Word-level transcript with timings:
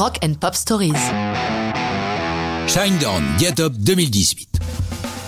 Rock 0.00 0.18
and 0.24 0.32
Pop 0.40 0.54
Stories. 0.54 0.94
Shinedown 2.66 3.22
Get 3.38 3.60
Up 3.60 3.74
2018. 3.76 4.58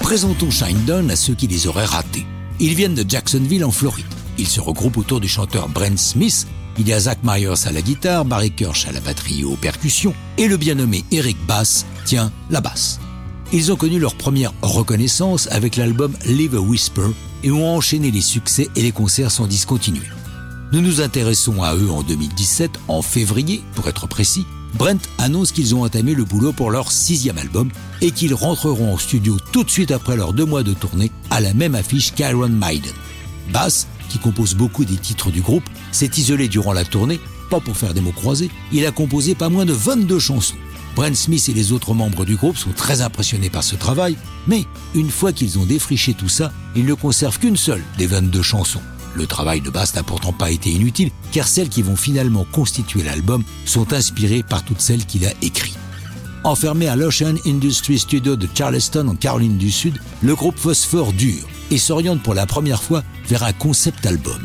Présentons 0.01 0.51
Shinedown 0.51 1.11
à 1.11 1.17
ceux 1.17 1.35
qui 1.35 1.47
les 1.47 1.67
auraient 1.67 1.85
ratés. 1.85 2.25
Ils 2.59 2.73
viennent 2.73 2.95
de 2.95 3.05
Jacksonville 3.07 3.67
en 3.67 3.71
Floride. 3.71 4.07
Ils 4.39 4.49
se 4.49 4.61
regroupent 4.61 4.97
autour 4.97 5.21
du 5.21 5.29
chanteur 5.29 5.69
Brent 5.69 5.99
Smith. 5.99 6.47
Il 6.79 6.89
y 6.89 6.95
a 6.95 7.01
Zach 7.01 7.19
Myers 7.23 7.67
à 7.67 7.73
la 7.73 7.83
guitare, 7.83 8.25
Barry 8.25 8.51
Kirsch 8.51 8.89
à 8.89 8.93
la 8.93 9.01
batterie 9.01 9.43
et 9.43 9.45
aux 9.45 9.57
percussions, 9.57 10.15
et 10.39 10.49
le 10.49 10.57
bien 10.57 10.77
nommé 10.77 11.05
Eric 11.11 11.37
Bass 11.47 11.85
tient 12.07 12.33
la 12.49 12.63
basse. 12.63 12.99
Ils 13.53 13.73
ont 13.73 13.77
connu 13.77 13.99
leur 13.99 14.15
première 14.15 14.55
reconnaissance 14.63 15.49
avec 15.51 15.77
l'album 15.77 16.17
Live 16.25 16.55
a 16.55 16.61
Whisper 16.61 17.11
et 17.45 17.51
ont 17.51 17.77
enchaîné 17.77 18.11
les 18.11 18.23
succès 18.23 18.69
et 18.75 18.81
les 18.81 18.93
concerts 18.93 19.33
sans 19.33 19.47
discontinuer. 19.47 20.09
Nous 20.73 20.81
nous 20.81 21.03
intéressons 21.03 21.63
à 21.63 21.75
eux 21.75 21.91
en 21.91 22.03
2017, 22.03 22.81
en 22.89 23.03
février 23.03 23.63
pour 23.75 23.89
être 23.89 24.07
précis. 24.07 24.47
Brent 24.73 25.03
annonce 25.19 25.53
qu'ils 25.53 25.75
ont 25.75 25.85
entamé 25.85 26.15
le 26.15 26.25
boulot 26.25 26.53
pour 26.53 26.71
leur 26.71 26.91
sixième 26.91 27.37
album 27.37 27.71
et 28.01 28.11
qu'ils 28.11 28.33
rentreront 28.33 28.95
en 28.95 28.97
studio 28.97 29.37
tout 29.53 29.65
de 29.65 29.71
suite 29.71 29.91
après 29.91 30.17
leurs 30.17 30.33
deux 30.33 30.47
mois 30.47 30.63
de 30.63 30.73
tournée 30.73 31.13
à 31.29 31.43
la 31.43 31.53
même 31.53 31.75
affiche 31.75 32.15
qu'Aaron 32.15 32.49
Maiden. 32.49 32.95
Bass, 33.53 33.87
qui 34.09 34.19
compose 34.19 34.55
beaucoup 34.55 34.87
des 34.87 34.97
titres 34.97 35.31
du 35.31 35.43
groupe, 35.43 35.69
s'est 35.93 36.11
isolé 36.17 36.49
durant 36.49 36.73
la 36.73 36.87
tournée, 36.87 37.21
pas 37.51 37.61
pour 37.61 37.77
faire 37.77 37.93
des 37.93 38.01
mots 38.01 38.13
croisés, 38.13 38.51
il 38.73 38.87
a 38.87 38.93
composé 38.93 39.35
pas 39.35 39.51
moins 39.51 39.67
de 39.67 39.75
22 39.75 40.19
chansons. 40.19 40.57
Brent 40.97 41.15
Smith 41.15 41.51
et 41.51 41.55
les 41.55 41.73
autres 41.73 41.93
membres 41.93 42.25
du 42.25 42.37
groupe 42.37 42.57
sont 42.57 42.73
très 42.73 43.03
impressionnés 43.03 43.51
par 43.51 43.63
ce 43.63 43.77
travail, 43.77 44.17
mais 44.47 44.65
une 44.95 45.11
fois 45.11 45.35
qu'ils 45.35 45.59
ont 45.59 45.67
défriché 45.67 46.15
tout 46.15 46.31
ça, 46.31 46.51
ils 46.75 46.87
ne 46.87 46.95
conservent 46.95 47.39
qu'une 47.39 47.59
seule 47.59 47.83
des 47.99 48.07
22 48.07 48.41
chansons. 48.41 48.81
Le 49.15 49.27
travail 49.27 49.61
de 49.61 49.71
basse 49.71 49.95
n'a 49.95 50.03
pourtant 50.03 50.33
pas 50.33 50.51
été 50.51 50.71
inutile, 50.71 51.11
car 51.33 51.47
celles 51.47 51.69
qui 51.69 51.83
vont 51.83 51.97
finalement 51.97 52.47
constituer 52.51 53.03
l'album 53.03 53.45
sont 53.67 53.93
inspirées 53.93 54.43
par 54.43 54.65
toutes 54.65 54.81
celles 54.81 55.05
qu'il 55.05 55.27
a 55.27 55.33
écrites. 55.43 55.79
Enfermé 56.45 56.89
à 56.89 56.97
l'Ocean 56.97 57.35
Industry 57.47 57.99
Studio 57.99 58.35
de 58.37 58.49
Charleston 58.53 59.07
en 59.09 59.15
Caroline 59.15 59.59
du 59.59 59.71
Sud, 59.71 59.99
le 60.23 60.35
groupe 60.35 60.59
Phosphore 60.59 61.13
dure 61.13 61.47
et 61.71 61.79
s'oriente 61.79 62.23
pour 62.23 62.35
la 62.35 62.47
première 62.47 62.83
fois 62.83 63.05
vers 63.29 63.45
un 63.45 63.53
concept 63.53 64.05
album. 64.07 64.41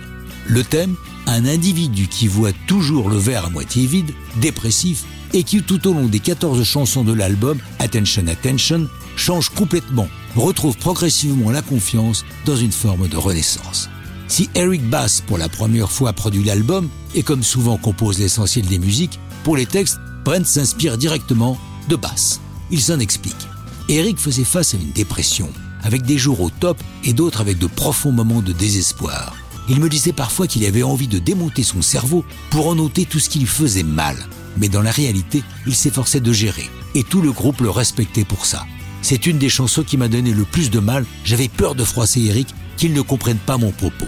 Le 0.47 0.64
thème, 0.64 0.95
un 1.25 1.45
individu 1.45 2.08
qui 2.08 2.27
voit 2.27 2.53
toujours 2.67 3.09
le 3.09 3.17
verre 3.17 3.45
à 3.45 3.49
moitié 3.49 3.86
vide, 3.86 4.11
dépressif, 4.38 5.05
et 5.33 5.44
qui 5.44 5.61
tout 5.61 5.88
au 5.88 5.94
long 5.94 6.05
des 6.05 6.20
14 6.20 6.64
chansons 6.64 7.03
de 7.03 7.14
l'album 7.14 7.58
Attention 7.80 8.27
Attention 8.27 8.88
change 9.17 9.49
complètement, 9.49 10.08
retrouve 10.36 10.77
progressivement 10.77 11.52
la 11.52 11.61
confiance 11.61 12.23
dans 12.45 12.55
une 12.55 12.72
forme 12.72 13.08
de 13.08 13.17
renaissance. 13.17 13.89
Si 14.28 14.50
Eric 14.56 14.88
Bass 14.89 15.22
pour 15.22 15.38
la 15.38 15.47
première 15.47 15.92
fois 15.92 16.11
produit 16.14 16.44
l'album 16.44 16.89
et 17.16 17.23
comme 17.23 17.44
souvent 17.44 17.78
compose 17.78 18.20
l'essentiel 18.20 18.66
des 18.66 18.80
musiques, 18.80 19.20
pour 19.44 19.56
les 19.56 19.66
textes, 19.66 19.97
Brent 20.25 20.45
s'inspire 20.45 20.97
directement 20.97 21.58
de 21.88 21.95
Bass. 21.95 22.42
Il 22.70 22.81
s'en 22.81 23.00
explique. 23.00 23.48
Eric 23.88 24.20
faisait 24.20 24.44
face 24.44 24.73
à 24.73 24.78
une 24.78 24.92
dépression, 24.92 25.50
avec 25.81 26.02
des 26.02 26.17
jours 26.17 26.42
au 26.42 26.50
top 26.50 26.78
et 27.05 27.14
d'autres 27.14 27.39
avec 27.39 27.58
de 27.58 27.67
profonds 27.67 28.11
moments 28.11 28.42
de 28.42 28.52
désespoir. 28.52 29.33
Il 29.70 29.80
me 29.80 29.88
disait 29.88 30.14
parfois 30.14 30.48
qu'il 30.48 30.66
avait 30.66 30.83
envie 30.83 31.08
de 31.08 31.20
démonter 31.20 31.64
son 31.64 31.81
cerveau 31.81 32.25
pour 32.50 32.67
en 32.67 32.75
noter 32.75 33.05
tout 33.05 33.20
ce 33.20 33.30
qui 33.30 33.39
lui 33.39 33.48
faisait 33.48 33.83
mal, 33.83 34.17
mais 34.58 34.67
dans 34.67 34.81
la 34.81 34.92
réalité, 34.92 35.44
il 35.66 35.75
s'efforçait 35.75 36.20
de 36.20 36.33
gérer, 36.33 36.70
et 36.95 37.03
tout 37.03 37.22
le 37.22 37.31
groupe 37.31 37.61
le 37.61 37.70
respectait 37.70 38.25
pour 38.25 38.45
ça. 38.45 38.66
C'est 39.02 39.25
une 39.25 39.38
des 39.38 39.50
chansons 39.50 39.83
qui 39.83 39.95
m'a 39.95 40.09
donné 40.09 40.33
le 40.33 40.44
plus 40.44 40.70
de 40.70 40.80
mal, 40.80 41.05
j'avais 41.23 41.48
peur 41.48 41.75
de 41.75 41.83
froisser 41.86 42.22
Eric, 42.23 42.48
qu'il 42.78 42.94
ne 42.94 43.02
comprenne 43.02 43.38
pas 43.38 43.58
mon 43.58 43.72
propos. 43.72 44.08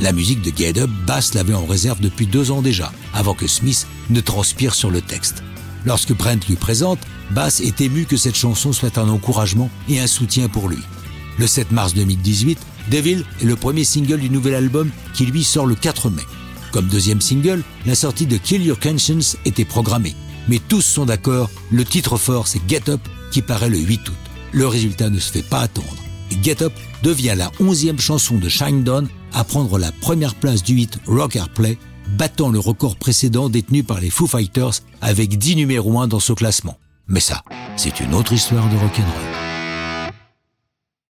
La 0.00 0.12
musique 0.12 0.42
de 0.42 0.52
Get 0.54 0.78
Up, 0.78 0.90
Bass 1.06 1.34
l'avait 1.34 1.54
en 1.54 1.64
réserve 1.64 2.00
depuis 2.00 2.26
deux 2.26 2.50
ans 2.50 2.62
déjà, 2.62 2.92
avant 3.14 3.34
que 3.34 3.46
Smith 3.46 3.86
ne 4.10 4.20
transpire 4.20 4.74
sur 4.74 4.90
le 4.90 5.00
texte. 5.00 5.42
Lorsque 5.84 6.12
Brent 6.12 6.46
lui 6.48 6.56
présente, 6.56 6.98
Bass 7.30 7.60
est 7.60 7.80
ému 7.80 8.04
que 8.04 8.16
cette 8.16 8.36
chanson 8.36 8.72
soit 8.72 8.98
un 8.98 9.08
encouragement 9.08 9.70
et 9.88 10.00
un 10.00 10.06
soutien 10.06 10.48
pour 10.48 10.68
lui. 10.68 10.78
Le 11.38 11.46
7 11.46 11.70
mars 11.70 11.94
2018, 11.94 12.58
Devil 12.90 13.24
est 13.40 13.44
le 13.44 13.56
premier 13.56 13.84
single 13.84 14.20
du 14.20 14.30
nouvel 14.30 14.54
album 14.54 14.90
qui 15.14 15.24
lui 15.24 15.44
sort 15.44 15.66
le 15.66 15.74
4 15.74 16.10
mai. 16.10 16.22
Comme 16.72 16.88
deuxième 16.88 17.20
single, 17.20 17.62
la 17.86 17.94
sortie 17.94 18.26
de 18.26 18.36
Kill 18.36 18.64
Your 18.64 18.78
Conscience 18.78 19.36
était 19.44 19.64
programmée. 19.64 20.14
Mais 20.48 20.58
tous 20.58 20.82
sont 20.82 21.06
d'accord, 21.06 21.50
le 21.70 21.84
titre 21.84 22.16
fort 22.16 22.48
c'est 22.48 22.60
Get 22.68 22.90
Up 22.90 23.00
qui 23.30 23.42
paraît 23.42 23.70
le 23.70 23.78
8 23.78 24.08
août. 24.08 24.16
Le 24.52 24.66
résultat 24.66 25.10
ne 25.10 25.18
se 25.18 25.30
fait 25.30 25.48
pas 25.48 25.60
attendre. 25.60 26.01
Et 26.42 26.44
Get 26.44 26.62
Up 26.62 26.72
devient 27.02 27.34
la 27.36 27.50
onzième 27.60 27.98
chanson 27.98 28.36
de 28.36 28.48
Shinedown 28.48 29.08
à 29.32 29.44
prendre 29.44 29.78
la 29.78 29.92
première 29.92 30.34
place 30.34 30.62
du 30.62 30.78
hit 30.78 30.98
Rock 31.06 31.38
Play, 31.54 31.78
battant 32.16 32.50
le 32.50 32.58
record 32.58 32.96
précédent 32.96 33.48
détenu 33.48 33.84
par 33.84 34.00
les 34.00 34.10
Foo 34.10 34.26
Fighters 34.26 34.80
avec 35.00 35.38
10 35.38 35.56
numéros 35.56 36.00
1 36.00 36.08
dans 36.08 36.20
ce 36.20 36.32
classement. 36.32 36.78
Mais 37.06 37.20
ça, 37.20 37.42
c'est 37.76 38.00
une 38.00 38.14
autre 38.14 38.32
histoire 38.32 38.68
de 38.68 38.76
rock'n'roll. 38.76 39.41